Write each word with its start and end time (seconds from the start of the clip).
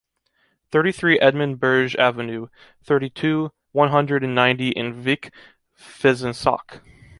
Thirty-three 0.71 1.19
Edmond 1.19 1.59
Bergès 1.59 1.95
Avenue, 1.95 2.47
thirty-two, 2.83 3.51
one 3.71 3.89
hundred 3.89 4.23
and 4.23 4.33
ninety 4.33 4.69
in 4.69 4.99
Vic-Fezensac 4.99 6.79